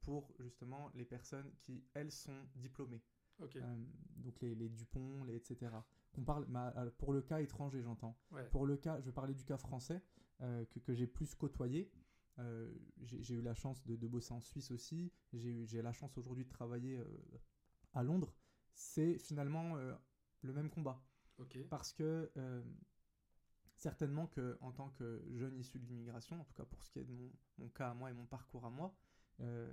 [0.00, 3.02] Pour justement les personnes qui, elles, sont diplômées.
[3.40, 3.76] Euh,
[4.16, 5.72] donc les, les, Dupont, les etc.
[6.16, 8.16] On parle, euh, pour le cas étranger, j'entends.
[8.50, 10.02] Pour le cas, je vais parler du cas français
[10.40, 11.90] euh, que, que j'ai plus côtoyé.
[13.02, 15.12] j'ai eu la chance de, de, bosser en Suisse aussi.
[15.32, 17.00] J'ai la chance aujourd'hui de travailler
[17.92, 18.34] à Londres.
[18.74, 21.02] C'est finalement le même combat.
[21.68, 22.30] Parce que
[23.76, 26.98] certainement que en tant que jeune issu de l'immigration, en tout cas pour ce qui
[26.98, 28.94] est de mon, mon, cas à moi et mon parcours à moi,
[29.38, 29.68] on,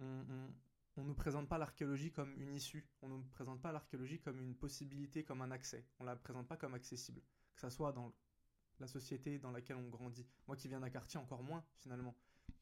[0.00, 0.54] on,
[0.96, 4.20] on ne nous présente pas l'archéologie comme une issue, on ne nous présente pas l'archéologie
[4.20, 7.22] comme une possibilité, comme un accès, on ne la présente pas comme accessible,
[7.54, 8.12] que ça soit dans
[8.78, 10.26] la société dans laquelle on grandit.
[10.46, 12.16] Moi qui viens d'un quartier, encore moins finalement.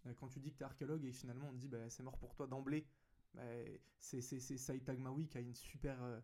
[0.07, 2.03] Euh, quand tu dis que tu es archéologue et finalement on te dit bah, c'est
[2.03, 2.87] mort pour toi d'emblée,
[3.35, 3.43] bah,
[3.99, 6.21] c'est Saïd Tagmaoui qui a une super, euh,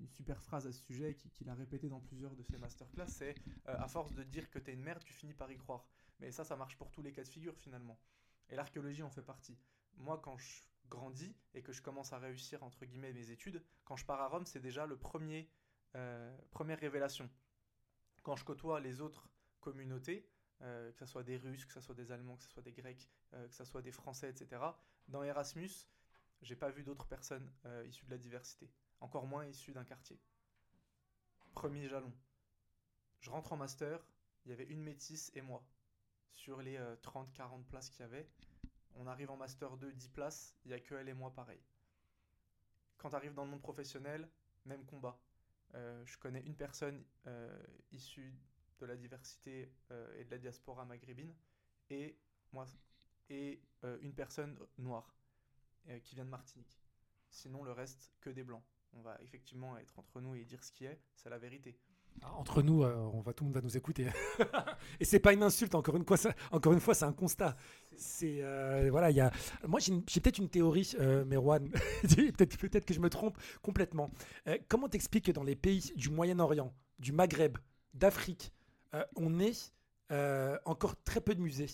[0.00, 3.34] une super phrase à ce sujet, qu'il a répété dans plusieurs de ses masterclass, c'est
[3.68, 5.86] euh, à force de dire que tu es une merde, tu finis par y croire.
[6.20, 7.98] Mais ça, ça marche pour tous les cas de figure finalement.
[8.48, 9.56] Et l'archéologie en fait partie.
[9.98, 13.96] Moi, quand je grandis et que je commence à réussir entre guillemets mes études, quand
[13.96, 15.48] je pars à Rome, c'est déjà le premier
[15.96, 17.28] euh, première révélation.
[18.22, 19.28] Quand je côtoie les autres
[19.60, 20.28] communautés,
[20.60, 22.72] euh, que ce soit des Russes, que ce soit des Allemands, que ce soit des
[22.72, 24.62] Grecs, euh, que ce soit des Français, etc.
[25.08, 25.70] Dans Erasmus,
[26.42, 27.50] j'ai pas vu d'autres personnes
[27.86, 28.70] issues de la diversité,
[29.00, 30.20] encore moins issues d'un quartier.
[31.54, 32.12] Premier jalon.
[33.20, 34.06] Je rentre en master,
[34.44, 35.66] il y avait une métisse et moi
[36.34, 38.28] sur les 30-40 places qu'il y avait.
[38.96, 41.60] On arrive en Master 2, 10 places, il n'y a que elle et moi pareil.
[42.96, 44.28] Quand tu arrives dans le monde professionnel,
[44.64, 45.18] même combat.
[45.74, 48.34] Euh, je connais une personne euh, issue
[48.78, 51.34] de la diversité euh, et de la diaspora maghrébine
[51.90, 52.16] et
[52.52, 52.66] moi
[53.30, 53.60] et
[54.00, 55.14] une personne noire
[56.02, 56.80] qui vient de Martinique.
[57.30, 58.64] Sinon le reste que des blancs.
[58.94, 61.78] On va effectivement être entre nous et dire ce qui est, c'est la vérité.
[62.36, 64.06] Entre nous, on va, tout le monde va nous écouter.
[65.00, 67.56] et c'est pas une insulte, encore une fois, c'est un constat.
[67.96, 69.30] C'est euh, voilà.
[69.66, 71.68] Moi, j'ai peut-être une théorie, euh, Merwan.
[72.38, 74.10] peut-être que je me trompe complètement.
[74.46, 77.58] Euh, comment t'expliques que dans les pays du Moyen-Orient, du Maghreb,
[77.94, 78.52] d'Afrique,
[78.94, 79.72] euh, on est
[80.64, 81.70] encore très peu de musées?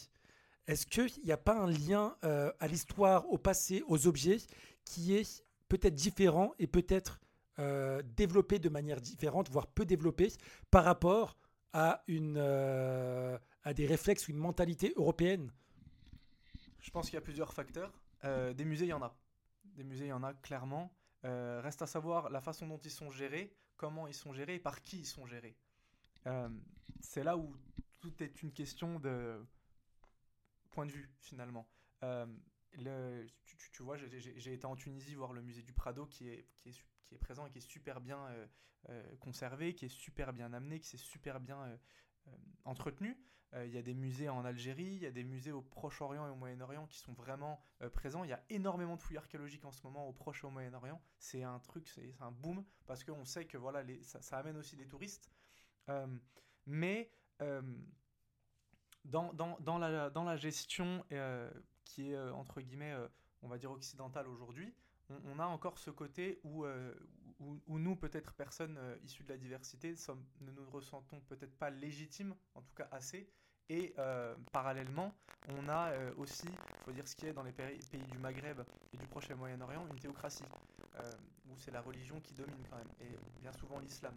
[0.67, 4.39] Est-ce qu'il n'y a pas un lien à l'histoire, au passé, aux objets,
[4.85, 7.21] qui est peut-être différent et peut-être
[7.59, 10.29] développé de manière différente, voire peu développé,
[10.71, 11.37] par rapport
[11.73, 15.51] à une à des réflexes ou une mentalité européenne
[16.85, 17.99] je pense qu'il y a plusieurs facteurs.
[18.25, 19.17] Euh, des musées, il y en a.
[19.65, 20.93] Des musées, il y en a clairement.
[21.25, 24.61] Euh, reste à savoir la façon dont ils sont gérés, comment ils sont gérés et
[24.61, 25.57] par qui ils sont gérés.
[26.27, 26.51] Euh,
[27.01, 27.57] c'est là où
[28.01, 29.43] tout est une question de
[30.73, 31.67] point de vue finalement.
[32.03, 33.27] le,
[33.73, 36.85] tu, vois, j'ai été en Tunisie voir le musée du Prado qui est, qui est,
[37.05, 38.29] qui est présent et qui est super bien
[39.21, 41.79] conservé, qui est super bien amené, qui s'est super bien
[42.65, 43.19] entretenu.
[43.55, 46.31] Il y a des musées en Algérie, il y a des musées au Proche-Orient et
[46.31, 47.63] au Moyen-Orient qui sont vraiment
[47.95, 48.25] présents.
[48.25, 51.01] Il y a énormément de fouilles archéologiques en ce moment au Proche et au Moyen-Orient.
[51.19, 54.87] C'est un truc, c'est un boom parce qu'on sait que voilà, ça, amène aussi des
[54.87, 55.31] touristes.
[56.67, 57.11] mais
[59.05, 61.51] dans, dans, la, dans la gestion euh,
[61.85, 63.09] qui est, euh, entre guillemets, euh,
[63.43, 64.75] on va dire occidentale aujourd'hui,
[65.11, 66.65] on, a encore ce côté où,
[67.41, 69.95] où, nous, peut-être personnes issues de la diversité,
[70.41, 73.29] ne nous ressentons peut-être pas légitimes, en tout cas assez.
[73.69, 73.95] Et
[74.53, 75.15] parallèlement,
[75.49, 77.79] on a aussi, il faut dire ce qui est dans les pays,
[78.11, 78.61] du Maghreb
[78.93, 80.45] et du Proche et Moyen-Orient, une théocratie,
[81.49, 84.15] où c'est la religion qui domine quand même, et bien souvent l'islam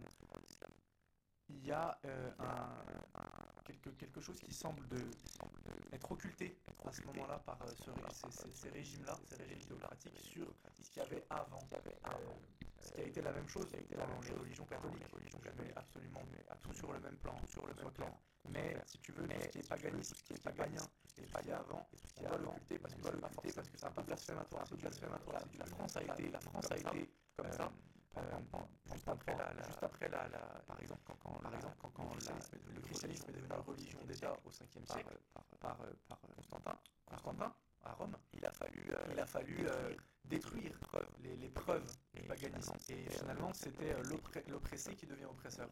[1.50, 2.68] il y a euh, un,
[3.64, 4.98] quelque, quelque, chose qui semble, de,
[5.92, 7.70] être occulté à ce moment-là par euh,
[8.52, 10.46] ces, régimes-là, ces régimes théocratiques, sur
[10.82, 11.66] ce qu'il y avait avant.
[11.72, 11.78] Euh,
[12.80, 14.04] ce qui a été la même chose, avec la
[14.38, 16.22] religion catholique, religion jamais absolument
[16.62, 18.20] tout sur le même plan, sur le même plan.
[18.50, 21.32] Mais si tu veux, ce qui est paganiste, ce qui est paganien, ce qui est
[21.32, 21.86] païen avant,
[22.18, 25.42] on va l'occulter parce qu'on va l'occulter parce que c'est un peu blasphématoire, c'est blasphématoire.
[25.58, 27.70] La France a été, la France a été comme ça
[28.92, 30.28] juste après la, juste après la,
[30.66, 32.14] par exemple quand, quand par exemple quand, quand
[32.74, 35.76] le, christianisme est devenu une religion d'État au 5e siècle par, par,
[36.08, 39.66] par, Constantin, Constantin à Rome, il a fallu, il a fallu
[40.24, 40.78] détruire
[41.22, 42.72] les, les preuves du paganisme.
[42.90, 43.94] Et finalement, c'était
[44.48, 45.68] l'oppressé qui devient oppresseur.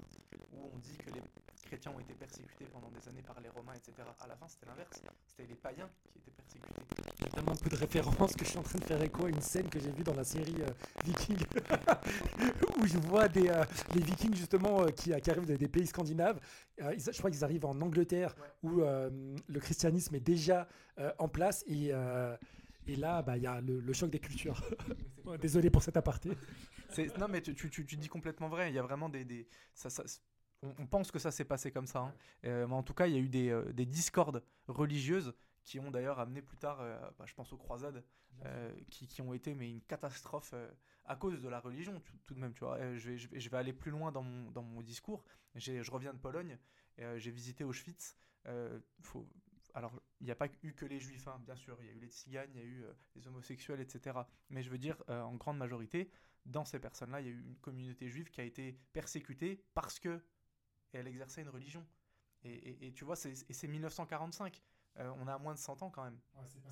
[0.53, 1.21] Où on dit que les
[1.65, 4.09] chrétiens ont été persécutés pendant des années par les Romains, etc.
[4.21, 5.03] À la fin, c'était l'inverse.
[5.27, 6.83] C'était les païens qui étaient persécutés.
[7.25, 9.41] A tellement peu de références que je suis en train de faire écho à une
[9.41, 10.57] scène que j'ai vue dans la série
[11.05, 11.39] Viking,
[12.79, 13.53] où je vois des,
[13.95, 16.41] les Vikings justement qui, qui, arrivent des, pays scandinaves.
[16.79, 20.69] je crois qu'ils arrivent en Angleterre où le christianisme est déjà
[21.19, 21.93] en place et
[22.87, 24.63] et là, bah, il y a le, choc des cultures.
[25.41, 26.31] Désolé pour cet aparté.
[27.19, 28.71] Non, mais tu, tu, tu, dis complètement vrai.
[28.71, 29.25] Il y a vraiment des.
[29.25, 30.05] des ça, ça,
[30.63, 32.01] on, pense que ça s'est passé comme ça.
[32.01, 32.15] Hein.
[32.45, 35.81] Euh, mais en tout cas, il y a eu des, euh, des discordes religieuses qui
[35.81, 38.05] ont d'ailleurs amené plus tard, euh, bah, je pense aux croisades,
[38.91, 40.55] qui, qui, ont été mais une catastrophe
[41.07, 42.53] à cause de la religion tout, de même.
[42.53, 42.79] Tu vois.
[42.95, 45.25] Je vais, je, vais, je, vais, aller plus loin dans mon, dans mon discours.
[45.55, 46.59] Je reviens de Pologne,
[47.17, 48.15] j'ai visité Auschwitz.
[49.01, 49.27] faut,
[49.73, 51.93] alors, il n'y a pas eu que les juifs, hein, bien sûr, il y a
[51.93, 54.19] eu les tziganes, il y a eu euh, les homosexuels, etc.
[54.49, 56.11] Mais je veux dire, euh, en grande majorité,
[56.47, 59.99] dans ces personnes-là, il y a eu une communauté juive qui a été persécutée parce
[59.99, 60.23] que
[60.93, 61.87] elle exerçait une religion.
[62.45, 64.63] Et, tu vois, c'est 1945.
[64.99, 66.19] Euh, on a moins de 100 ans quand même.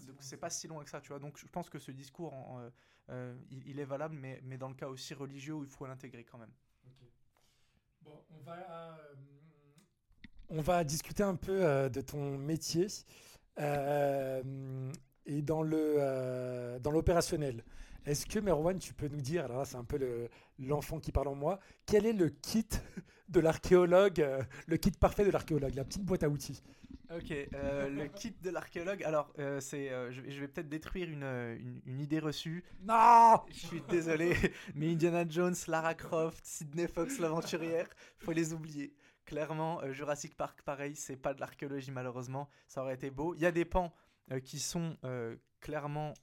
[0.06, 1.18] Donc c'est pas si loin que ça, tu vois.
[1.18, 2.32] Donc je pense que ce discours,
[3.50, 6.38] il, est valable, mais, mais dans le cas aussi religieux où il faut l'intégrer quand
[6.38, 6.52] même.
[8.02, 8.96] Bon, on va
[10.48, 16.90] on va discuter un peu euh, de ton métier euh, et dans le euh, dans
[16.90, 17.64] l'opérationnel.
[18.06, 21.28] Est-ce que Merwan, tu peux nous dire, alors là c'est un peu l'enfant qui parle
[21.28, 22.68] en moi, quel est le kit
[23.30, 24.26] de l'archéologue,
[24.66, 26.62] le kit parfait de l'archéologue, la petite boîte à outils?
[27.10, 29.02] Ok, le kit de l'archéologue.
[29.04, 32.62] Alors, c'est, je, vais peut-être détruire une, une, idée reçue.
[32.82, 34.34] Non Je suis désolé,
[34.74, 37.88] mais Indiana Jones, Lara Croft, Sidney Fox, l'aventurière,
[38.18, 38.92] faut les oublier.
[39.26, 42.48] Clairement, euh, Jurassic Park, pareil, c'est pas de l'archéologie malheureusement.
[42.68, 43.34] Ça aurait été beau.
[43.34, 43.92] Il y a des pans
[44.30, 46.14] euh, qui sont euh, clairement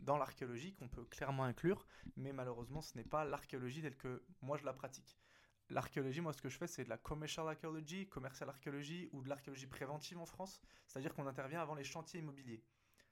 [0.00, 4.58] dans l'archéologie, qu'on peut clairement inclure, mais malheureusement, ce n'est pas l'archéologie telle que moi
[4.58, 5.16] je la pratique.
[5.70, 9.30] L'archéologie, moi, ce que je fais, c'est de la commercial archaeology, commercial archéologie ou de
[9.30, 12.62] l'archéologie préventive en France, c'est-à-dire qu'on intervient avant les chantiers immobiliers.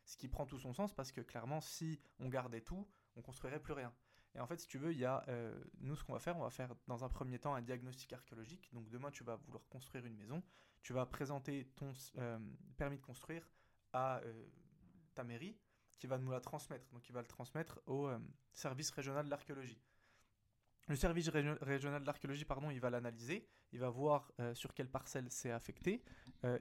[0.05, 3.59] Ce qui prend tout son sens parce que clairement, si on gardait tout, on construirait
[3.59, 3.91] plus rien.
[4.37, 6.37] Et en fait, si tu veux, il y a, euh, nous, ce qu'on va faire,
[6.37, 8.69] on va faire dans un premier temps un diagnostic archéologique.
[8.73, 10.43] Donc demain, tu vas vouloir construire une maison.
[10.83, 12.39] Tu vas présenter ton euh,
[12.77, 13.49] permis de construire
[13.93, 14.47] à euh,
[15.15, 15.57] ta mairie
[15.99, 16.91] qui va nous la transmettre.
[16.91, 18.11] Donc il va le transmettre au
[18.53, 19.81] service régional de l'archéologie.
[20.89, 25.31] Le service régional de l'archéologie, pardon, il va l'analyser, il va voir sur quelle parcelle
[25.31, 26.05] c'est affecté,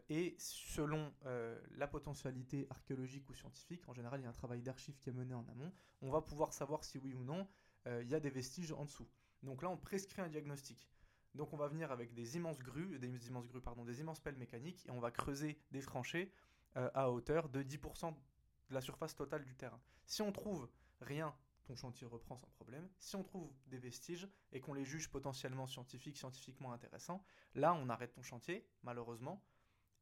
[0.08, 1.14] et selon
[1.72, 5.14] la potentialité archéologique ou scientifique, en général il y a un travail d'archives qui est
[5.14, 7.50] mené en amont, on va pouvoir savoir si oui ou non
[7.86, 9.08] il y a des vestiges en dessous.
[9.44, 10.90] Donc là, on prescrit un diagnostic.
[11.36, 14.38] Donc on va venir avec des immenses grues, des immenses grues, pardon, des immenses pelles
[14.38, 16.32] mécaniques, et on va creuser des tranchées
[16.78, 19.82] euh, à hauteur de 10% de la surface totale du terrain.
[20.06, 20.70] Si on trouve
[21.02, 22.88] rien, ton chantier reprend sans problème.
[23.00, 27.24] Si on trouve des vestiges et qu'on les juge potentiellement scientifiques, scientifiquement intéressants,
[27.56, 29.44] là on arrête ton chantier, malheureusement,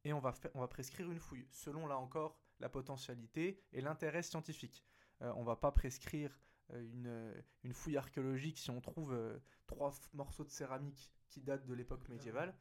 [0.04, 4.22] et on va, on va prescrire une fouille, selon là encore la potentialité et l'intérêt
[4.22, 4.84] scientifique.
[5.22, 6.38] Euh, on ne va pas prescrire
[6.72, 11.66] euh, euh, une, fouille archéologique si on trouve euh, trois morceaux de céramique qui datent
[11.66, 12.54] de l'époque médiévale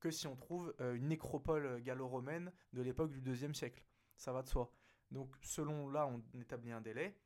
[0.00, 3.82] que si on trouve une nécropole gallo-romaine de l'époque du deuxième siècle.
[4.18, 4.70] Ça va de soi.
[5.10, 7.16] Donc selon là, on établit un délai.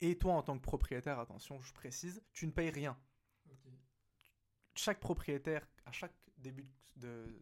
[0.00, 2.96] Et toi, en tant que propriétaire, attention, je précise, tu ne payes rien.
[4.76, 7.36] Chaque propriétaire, à chaque début de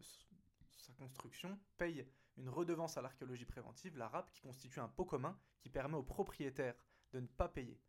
[0.75, 5.37] sa construction, paye une redevance à l'archéologie préventive, la RAP, qui constitue un pot commun
[5.59, 6.75] qui permet aux propriétaires
[7.11, 7.79] de ne pas payer.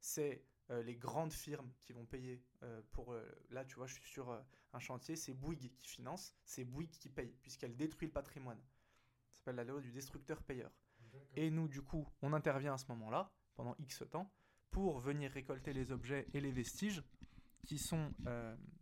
[0.00, 3.12] C'est euh, les grandes firmes qui vont payer euh, pour...
[3.12, 4.30] Euh, là, tu vois, je suis sur
[4.72, 8.60] un chantier, c'est Bouygues qui finance, c'est Bouygues qui paye, puisqu'elle détruit le patrimoine.
[9.32, 10.70] Ça s'appelle la loi du destructeur-payeur.
[11.34, 14.32] Et nous, du coup, on intervient à ce moment-là, pendant X temps,
[14.70, 17.02] pour venir récolter les objets et les vestiges
[17.66, 18.14] qui sont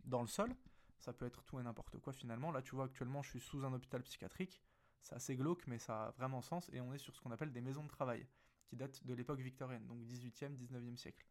[0.05, 0.55] dans le sol.
[0.99, 2.51] Ça peut être tout et n'importe quoi finalement.
[2.51, 4.61] Là, tu vois, actuellement, je suis sous un hôpital psychiatrique.
[5.01, 6.69] C'est assez glauque, mais ça a vraiment sens.
[6.73, 8.27] Et on est sur ce qu'on appelle des maisons de travail,
[8.69, 11.25] qui datent de l'époque victorienne, donc 18e, 19e siècle.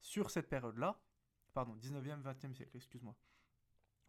[0.00, 1.00] Sur cette période-là,
[1.52, 3.16] pardon, 19e, 20e siècle, excuse-moi.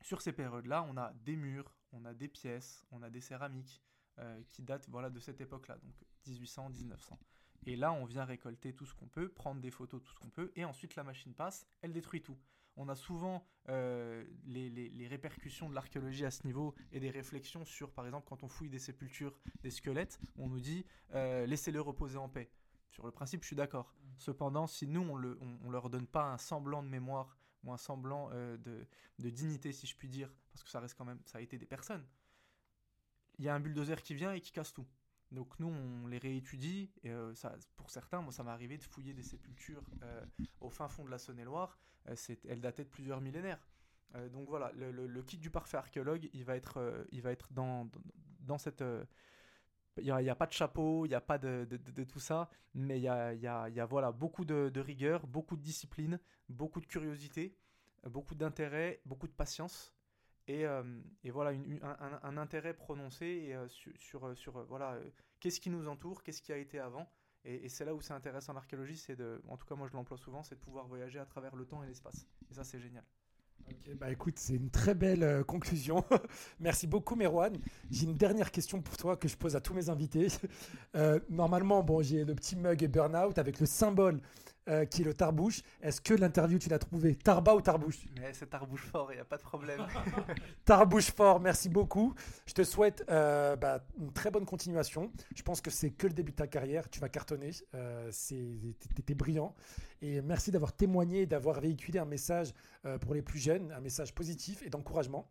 [0.01, 3.81] Sur ces périodes-là, on a des murs, on a des pièces, on a des céramiques
[4.19, 5.95] euh, qui datent voilà, de cette époque-là, donc
[6.27, 7.19] 1800, 1900.
[7.65, 10.29] Et là, on vient récolter tout ce qu'on peut, prendre des photos, tout ce qu'on
[10.29, 12.37] peut, et ensuite la machine passe, elle détruit tout.
[12.77, 17.91] On a souvent euh, les, répercussions de l'archéologie à ce niveau et des réflexions sur,
[17.91, 22.17] par exemple, quand on fouille des sépultures, des squelettes, on nous dit euh, laissez-le reposer
[22.17, 22.51] en paix.
[22.95, 23.93] Sur le principe, je suis d'accord.
[23.93, 24.07] Mm.
[24.17, 28.29] Cependant, si nous, on ne leur donne pas un semblant de mémoire ou un semblant
[28.31, 31.41] euh, de, dignité, si je puis dire, parce que ça reste quand même, ça a
[31.41, 32.05] été des personnes,
[33.37, 34.87] il y a un bulldozer qui vient et qui casse tout.
[35.31, 36.89] Donc nous, on les réétudie.
[37.03, 40.25] Et, euh, ça, pour certains, moi, ça m'est arrivé de fouiller des sépultures euh,
[40.61, 41.77] au fin fond de la Saône-et-Loire.
[42.05, 43.67] elles dataient de plusieurs millénaires.
[44.31, 47.89] donc voilà, le, kit du parfait archéologue, il va être, il va être dans,
[48.39, 48.83] dans cette
[49.97, 51.65] il n'y a, pas de chapeau, il n'y a pas de,
[52.03, 56.85] tout ça, mais il y a, voilà, beaucoup de, rigueur, beaucoup de discipline, beaucoup de
[56.85, 57.55] curiosité,
[58.03, 59.93] beaucoup d'intérêt, beaucoup de patience.
[60.47, 60.83] Et, euh,
[61.25, 61.57] voilà,
[62.21, 64.99] un, intérêt prononcé euh, sur, euh, voilà,
[65.39, 67.09] qu'est-ce qui nous entoure, qu'est-ce qui a été avant.
[67.45, 70.41] Et, c'est là où c'est intéressant l'archéologie, c'est en tout cas moi je l'emploie souvent,
[70.41, 72.27] c'est de pouvoir voyager à travers le temps et l'espace.
[72.49, 73.03] Et ça c'est génial.
[73.69, 76.03] Ok, bah écoute, c'est une très belle euh, conclusion.
[76.59, 77.57] Merci beaucoup, Merwan.
[77.89, 80.27] J'ai une dernière question pour toi que je pose à tous mes invités.
[80.95, 84.21] Euh, normalement, bon, j'ai le petit mug Burnout avec le symbole
[84.67, 85.61] euh, qui est le tarbouche.
[85.81, 87.99] Est-ce que l'interview, tu l'as trouvé Tarba ou tarbouche?
[88.33, 89.85] C'est tarbouche fort, il n'y a pas de problème.
[90.65, 92.13] tarbouche fort, merci beaucoup.
[92.45, 95.11] Je te souhaite euh, bah, une très bonne continuation.
[95.35, 96.89] Je pense que c'est que le début de ta carrière.
[96.89, 97.51] Tu vas cartonner.
[97.73, 98.11] Euh,
[99.05, 99.55] T'es brillant.
[100.01, 102.53] Et merci d'avoir témoigné, d'avoir véhiculé un message
[102.85, 105.29] euh, pour les plus jeunes, un message positif et d'encouragement.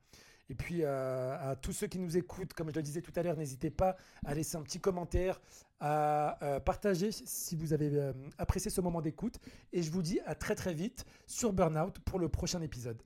[0.51, 3.23] Et puis euh, à tous ceux qui nous écoutent, comme je le disais tout à
[3.23, 5.41] l'heure, n'hésitez pas à laisser un petit commentaire,
[5.81, 9.39] à euh, partager si vous avez euh, apprécié ce moment d'écoute.
[9.73, 13.03] Et je vous dis à très très vite sur Burnout pour le prochain épisode.